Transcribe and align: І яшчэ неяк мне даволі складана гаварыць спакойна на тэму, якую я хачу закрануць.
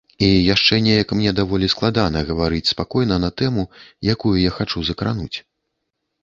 І 0.27 0.27
яшчэ 0.53 0.77
неяк 0.85 1.11
мне 1.19 1.33
даволі 1.39 1.67
складана 1.73 2.23
гаварыць 2.29 2.63
спакойна 2.73 3.19
на 3.27 3.29
тэму, 3.43 3.67
якую 4.15 4.33
я 4.47 4.51
хачу 4.57 4.79
закрануць. 4.91 5.33